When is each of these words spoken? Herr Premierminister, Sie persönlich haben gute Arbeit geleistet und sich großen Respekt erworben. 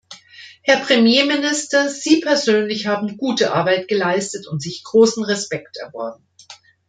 Herr 0.63 0.79
Premierminister, 0.79 1.87
Sie 1.87 2.21
persönlich 2.21 2.87
haben 2.87 3.17
gute 3.17 3.53
Arbeit 3.53 3.87
geleistet 3.87 4.47
und 4.47 4.59
sich 4.59 4.83
großen 4.83 5.23
Respekt 5.23 5.77
erworben. 5.77 6.25